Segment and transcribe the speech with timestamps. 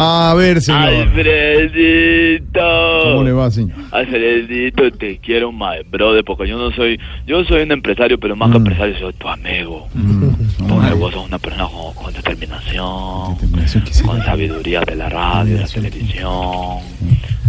[0.00, 0.94] A ver, señor.
[0.94, 2.60] Alfredito.
[3.02, 3.76] ¿Cómo le va, señor?
[3.90, 8.52] Alfredito, te quiero más, brother, porque yo no soy, yo soy un empresario, pero más
[8.52, 9.88] que empresario soy tu amigo.
[10.68, 13.36] Porque vos sos una persona con, con determinación,
[14.06, 16.78] con sabiduría de la radio, de la televisión.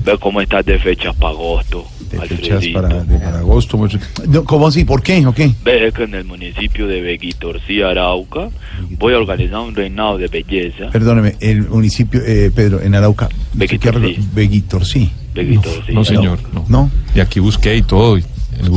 [0.04, 1.86] Ve cómo estás de fechas para agosto,
[2.22, 3.78] fechas para, de- para agosto.
[3.78, 4.84] mucho- No, ¿Cómo así?
[4.86, 5.26] ¿Por qué?
[5.26, 5.52] ¿O qué?
[5.64, 8.50] Ves que en el municipio de Beguitorcí, Arauca,
[8.98, 10.90] voy a organizar un reinado de belleza.
[10.92, 13.30] Perdóneme, el municipio, eh, Pedro, en Arauca.
[13.54, 14.22] Beguitor, ¿Qué arreglo?
[14.24, 14.30] sí.
[14.34, 15.12] Beguitor, sí.
[15.34, 15.94] Beguitorcí.
[15.94, 16.66] No, señor, no.
[16.68, 16.92] ¿No?
[17.16, 18.18] Y aquí busqué y todo.
[18.18, 18.24] y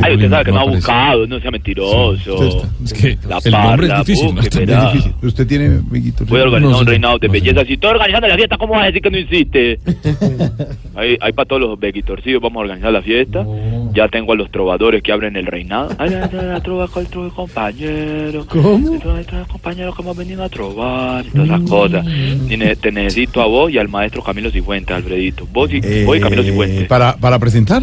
[0.02, 2.62] Ay, usted sabe que no ha buscado, no sea mentiroso.
[2.84, 4.34] Es que La el nombre es difícil.
[4.34, 5.28] ¿no?
[5.28, 6.26] ¿Usted tiene Beguitor?
[6.26, 7.64] Voy a organizar No, un reinado de No, belleza.
[7.64, 9.78] Si estoy organizando la fiesta, ¿cómo vas a decir que no hiciste?
[10.94, 13.44] hay, hay para todos los bequitorcidos, vamos a organizar la fiesta.
[13.92, 15.90] Ya tengo a los trovadores que abren el reinado.
[15.98, 18.46] Ay, ay, ay, la trova con el trova, compañero.
[18.48, 18.94] ¿Cómo?
[18.94, 22.06] El compañero que hemos venido a trobar y todas esas cosas.
[22.48, 25.46] Y ne- te necesito a vos y al maestro Camilo Cifuentes, Alfredito.
[25.52, 26.82] Vos y, vos y Camilo Cifuentes.
[26.82, 27.82] Eh, ¿para, ¿Para presentar?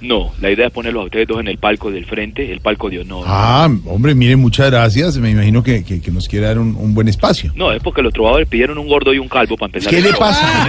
[0.00, 2.88] No, la idea es ponerlos a ustedes dos en el palco del frente, el palco
[2.88, 3.24] de honor.
[3.28, 5.18] Ah, hombre, mire, muchas gracias.
[5.18, 7.52] Me imagino que, que, que nos quiere dar un, un buen espacio.
[7.54, 9.90] No, es porque los trovadores pidieron un gordo y un calvo para empezar.
[9.92, 10.68] ¿Qué le pasa?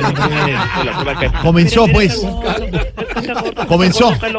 [1.42, 2.22] Comenzó, pues.
[3.68, 4.12] Comenzó.
[4.12, 4.30] Está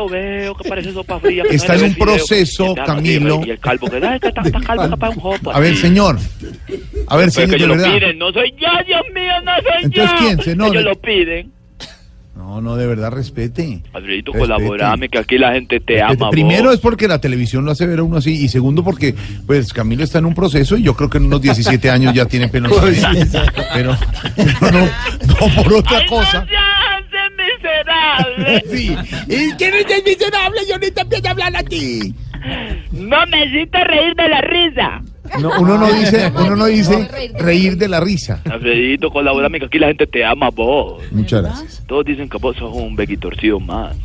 [1.75, 3.41] no en un proceso, Camilo.
[3.47, 5.39] Y el calvo que está, calvo, para un.
[5.53, 6.19] A ver, señor.
[7.09, 7.95] A ver, señor, de verdad.
[7.95, 10.19] piden, no soy yo, Dios mío, no soy Entonces, yo.
[10.27, 10.43] ¿quién?
[10.43, 11.53] Se- no, ellos lo piden.
[12.53, 13.81] No, no, de verdad, respete.
[13.95, 16.22] Alfredito, colaborame, que aquí la gente te Respete.
[16.22, 16.28] ama.
[16.31, 16.75] Primero vos.
[16.75, 18.45] es porque la televisión lo hace ver a uno así.
[18.45, 19.14] Y segundo porque,
[19.47, 22.27] pues, Camilo está en un proceso y yo creo que en unos 17 años ya
[22.27, 22.69] tiene pena.
[23.73, 23.97] Pero,
[24.61, 24.86] pero no,
[25.27, 26.41] no por otra Ay, cosa.
[26.41, 28.64] no seas miserable.
[28.70, 28.97] Sí.
[29.28, 30.61] ¿Y quién es miserable?
[30.69, 32.14] Yo ni te empiezo a hablar a ti.
[32.92, 35.03] No me hiciste reír de la risa.
[35.41, 38.41] No, uno no dice, uno no dice reír de la risa.
[38.50, 41.02] Alfredito, colaborame, que aquí la gente te ama vos.
[41.11, 41.83] Muchas gracias.
[41.86, 43.97] Todos dicen que vos sos un bequitorcido más.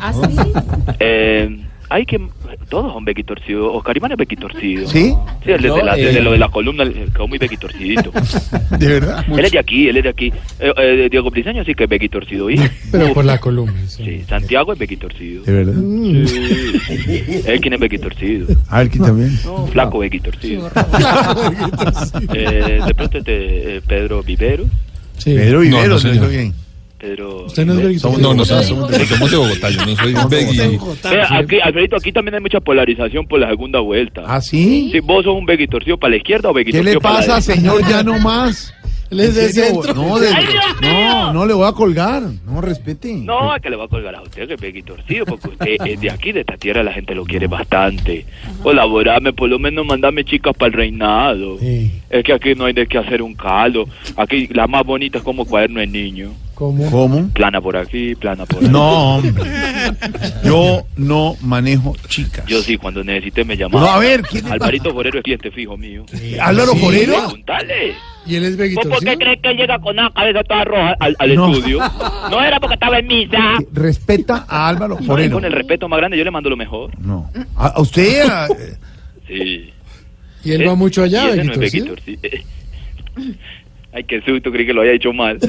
[0.00, 0.52] ¿Ah, sí?
[1.00, 2.20] Eh, hay que...
[2.68, 3.70] Todos son bequitorcidos.
[3.74, 4.88] Oscar Iván es bequitorcido.
[4.88, 5.14] ¿Sí?
[5.44, 6.12] Sí, el de, No, de la, eh.
[6.12, 8.10] de lo de la columna eh, quedó muy bequitorcidito.
[8.78, 9.24] ¿De verdad?
[9.30, 10.32] él es de aquí, él es de aquí.
[10.58, 12.50] Eh, eh, Diego Briseño sí que es bequitorcido.
[12.50, 12.60] ¿y?
[12.92, 13.74] Pero por la columna.
[13.86, 14.04] sí.
[14.04, 15.42] Sí, Santiago es bequitorcido.
[15.44, 15.74] ¿De verdad?
[15.74, 17.42] Sí.
[17.46, 18.46] Él quién es bequitorcido.
[18.68, 19.38] A ver, ¿quién también?
[19.44, 20.70] No, flaco bequitorcido.
[22.34, 24.66] Eh, de pronto este eh, Pedro Viveros.
[25.18, 25.34] Sí.
[25.34, 26.16] Pedro No, Viveros, no, ¿lo señor.
[26.16, 26.54] hizo bien?
[26.98, 28.02] Pedro Usted no es Viveros.
[28.04, 29.70] Begui- No, no, somos, somos de, somos de Bogotá.
[29.70, 30.78] Yo no soy Begui.
[31.30, 34.22] Aquí, Alfredito, aquí también hay mucha polarización por la segunda vuelta.
[34.26, 34.88] ¿Ah, sí?
[34.92, 37.40] Si vos sos un bequitorcido para la izquierda o ¿Qué bequitorcido le para la pasa,
[37.54, 37.82] señor?
[37.88, 38.72] Ya no más.
[39.08, 39.94] Él es de centro.
[39.94, 40.90] No, de- ¡Ay, Dios mío!
[40.90, 42.24] no, no le voy a colgar.
[42.44, 43.14] No, respete.
[43.14, 46.00] No, es que le va a colgar a usted que es bequitorcido, porque usted es
[46.00, 48.26] de aquí, de esta tierra, la gente lo quiere bastante.
[48.64, 51.56] Colaborame, por lo menos mandame chicas para el reinado.
[51.60, 51.92] Sí.
[52.10, 53.86] Es que aquí no hay de qué hacer un caldo.
[54.16, 56.32] Aquí la más bonita es como cuaderno de niño.
[56.56, 56.90] ¿Cómo?
[56.90, 57.28] ¿Cómo?
[57.34, 58.68] Plana por aquí, plana por allá.
[58.70, 59.44] No, hombre.
[60.42, 62.46] Yo no manejo chicas.
[62.46, 63.84] Yo sí, cuando necesité me llamaba.
[63.86, 66.06] No, a ver, ¿quién le Alvarito Forero es cliente fijo mío.
[66.40, 66.78] ¿Álvaro ¿Sí?
[66.78, 67.12] Forero?
[67.26, 67.94] Preguntale.
[68.26, 70.96] ¿Y él es ¿Vos por qué crees que él llega con una cabeza toda roja
[70.98, 71.52] al, al No.
[71.52, 71.78] estudio?
[72.30, 73.58] No era porque estaba en misa.
[73.74, 75.34] Respeta a Álvaro No, Forero.
[75.34, 76.90] con el respeto más grande yo le mando lo mejor.
[76.98, 77.30] No.
[77.54, 78.26] ¿A, usted?
[78.28, 78.76] a- eh,
[79.28, 79.70] Sí.
[80.42, 81.58] ¿Y él va mucho allá, ese no es?
[81.58, 82.18] Bequitor, sí.
[83.96, 85.38] Ay, qué susto, creí que lo había hecho mal.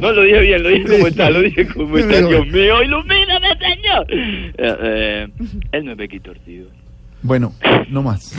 [0.00, 2.20] No, lo dije bien, lo dije como está, lo dije como está.
[2.20, 4.06] Dios mío, ilumíname, señor.
[4.08, 5.28] Eh, eh,
[5.72, 6.68] él no es bequitorcido.
[7.22, 7.52] Bueno,
[7.88, 8.32] no más.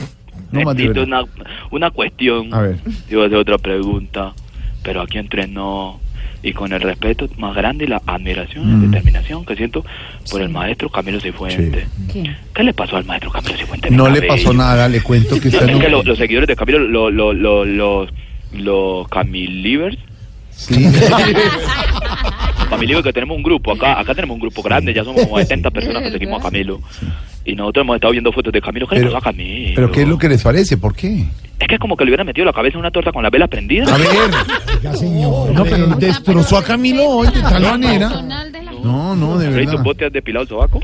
[0.50, 1.22] No más Necesito una,
[1.70, 2.52] una cuestión.
[2.54, 2.76] A ver.
[3.08, 4.32] Te iba a hacer otra pregunta,
[4.82, 6.00] pero aquí entrenó
[6.44, 8.90] y con el respeto más grande y la admiración y Mm.
[8.90, 9.84] determinación que siento
[10.30, 11.86] por el maestro Camilo Cifuentes.
[12.12, 12.30] ¿Qué?
[12.54, 13.90] ¿Qué le pasó al maestro Camilo Cifuentes?
[13.90, 15.92] No le pasó nada, le cuento que está Es en que un...
[15.92, 18.10] lo- los seguidores de Camilo, lo- lo- lo- los,
[18.52, 19.96] los Camilivers,
[20.56, 20.74] Sí.
[22.70, 25.70] Camilivers que tenemos un grupo, acá acá tenemos un grupo grande, ya somos como 70
[25.70, 26.80] personas que seguimos a Camilo.
[27.44, 28.86] Y nosotros hemos estado viendo fotos de Camilo.
[28.86, 29.72] ¿Qué le pasó a Camilo?
[29.74, 30.76] ¿Pero qué es lo que les parece?
[30.78, 31.24] ¿Por qué?
[31.58, 33.30] Es que es como que le hubieran metido la cabeza en una torta con la
[33.30, 33.84] vela prendida.
[33.94, 34.08] A ver.
[35.52, 38.08] No, pero destrozó a Camilo hoy de tal manera.
[38.08, 39.84] De No, no, de ¿Rey, tus verdad.
[39.84, 40.80] botes has depilado el sobaco?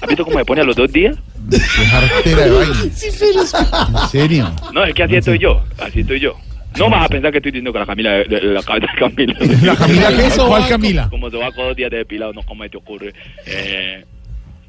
[0.00, 1.16] ¿Has visto cómo me pone a los dos días?
[1.36, 2.74] Dejártela de vaina.
[4.02, 4.50] En serio.
[4.72, 6.34] No, es que así estoy yo, así estoy yo.
[6.78, 8.98] No vas a pensar que estoy diciendo que la Camila, de- de- la cabeza de
[8.98, 9.34] Camila.
[9.62, 10.30] ¿La Camila qué?
[10.46, 11.08] ¿Cuál Camila?
[11.10, 13.12] Como sobaco dos días de depilado, no, ¿cómo te ocurre?
[13.46, 14.04] Eh,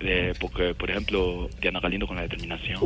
[0.01, 2.79] eh, porque, por ejemplo, Diana Galindo con la determinación.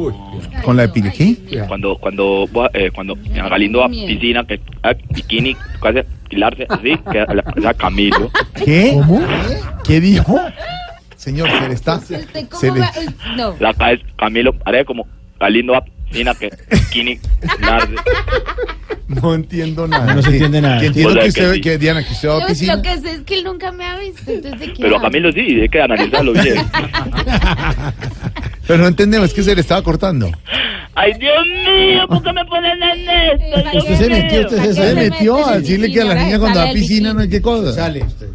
[0.64, 1.38] ¿Con la de qué?
[1.68, 6.00] Cuando, cuando, eh, cuando Diana Galindo va a piscina, que a bikini, casi
[6.30, 7.26] pilarse así, que
[7.62, 8.32] la, Camilo.
[8.64, 8.92] ¿Qué?
[8.94, 9.22] ¿Cómo?
[9.84, 10.40] ¿Qué dijo?
[11.16, 12.02] Señor, se le está...
[12.50, 12.82] ¿cómo Se le...
[13.38, 13.56] No.
[13.60, 15.08] La cabeza, Camilo, haré como
[15.40, 16.50] Galindo va a Mira que
[16.92, 17.20] Kini
[17.60, 17.96] Narde.
[19.22, 20.14] No entiendo nada.
[20.16, 20.80] No se entiende nada.
[20.80, 21.62] Que entiendo O sea, que que usted, sí.
[21.62, 22.76] que Diana, que usted va a Lo, piscina.
[22.76, 25.02] lo que sé es que él nunca me ha visto, entonces Pero a?
[25.02, 26.56] Camilo sí, hay que analizarlo bien.
[28.68, 30.30] Pero no entendemos, es que se le estaba cortando.
[30.96, 33.78] Ay, Dios mío, ¿por qué me ponen en esto?
[33.80, 36.70] Usted se metió, usted se Se metió a decirle que a la niña cuando va
[36.70, 37.74] a piscina no hay qué cosa.
[37.74, 38.28] Sale usted.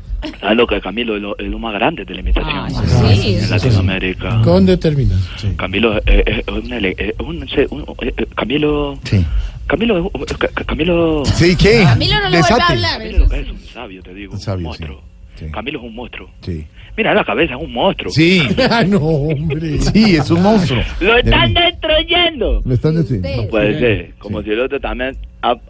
[0.43, 2.53] Ah, lo que Camilo es lo, es lo más grande de la imitación.
[2.53, 2.69] Ah,
[3.15, 4.43] sí, en eso Latinoamérica.
[4.43, 5.55] Con determinación.
[5.55, 9.25] Camilo eh, eh, es un, eh, un- se- un- eh, eh, Camilo Sí.
[9.69, 11.83] Camilo Ca- Ca- Camilo Sí, ¿qué?
[11.85, 12.99] Camilo no le vuelve a hablar.
[12.99, 15.03] Camilo es un sabio, te digo, Un sabio, un monstruo.
[15.37, 15.51] sí, sí.
[15.53, 16.31] Camilo es un monstruo.
[16.41, 16.67] Sí.
[16.97, 18.11] Mira la cabeza, es un monstruo.
[18.13, 19.79] Sí, Ah, no, hombre.
[19.79, 20.83] sí, es un monstruo.
[21.01, 22.61] Lo están destruyendo.
[22.65, 23.29] Lo están diciendo.
[23.29, 23.49] Usted.
[23.51, 25.17] Puede ser, como si el otro también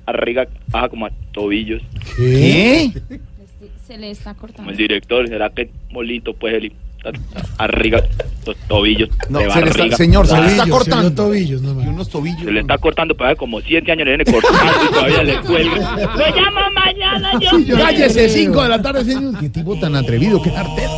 [0.06, 1.82] arriba baja como a tobillos.
[2.16, 2.90] ¿Qué?
[3.86, 4.70] Se le está Como cortando.
[4.70, 6.72] el director, será que molito pues el
[7.58, 8.00] arriba
[8.46, 11.02] los tobillos No, de se le está, señor, se le está cortando.
[11.02, 12.44] se le tobillos, no Y unos tobillos.
[12.44, 15.96] Se le está cortando para como siete años le viene cortando y todavía le cuelga.
[15.96, 17.76] ¡Lo llamo mañana, mío!
[17.76, 19.38] Cállese, 5 de la tarde, señor.
[19.38, 20.92] Qué tipo tan atrevido, qué artero.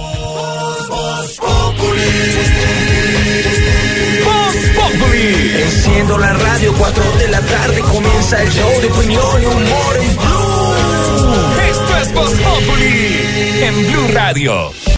[5.21, 10.17] Enciendo la radio, 4 de la tarde comienza el show de opinión y humor en
[10.17, 11.71] Blue.
[11.71, 13.21] Esto es Voz Populi
[13.63, 14.90] en Blue Radio.